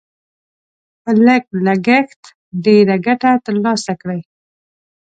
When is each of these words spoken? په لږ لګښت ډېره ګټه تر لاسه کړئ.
په 1.01 1.11
لږ 1.25 1.43
لګښت 1.65 2.21
ډېره 2.65 2.95
ګټه 3.05 3.31
تر 3.45 3.55
لاسه 3.63 3.93
کړئ. 4.01 4.21